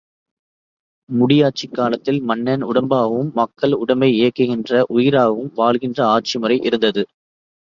[1.09, 7.03] முடி ஆட்சிக் காலத்தில் மன்னன் உடம்பாகவும் மக்கள் உடம்பை இயக்குகின்ற உயிராகவும் வாழுகின்ற ஆட்சிமுறை இருந்தது.